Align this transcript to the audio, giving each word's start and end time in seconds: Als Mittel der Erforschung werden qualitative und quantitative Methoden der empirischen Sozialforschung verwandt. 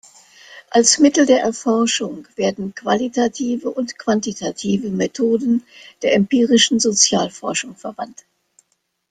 Als 0.71 0.97
Mittel 0.97 1.27
der 1.27 1.41
Erforschung 1.41 2.27
werden 2.35 2.73
qualitative 2.73 3.69
und 3.69 3.99
quantitative 3.99 4.89
Methoden 4.89 5.63
der 6.01 6.15
empirischen 6.15 6.79
Sozialforschung 6.79 7.75
verwandt. 7.75 8.25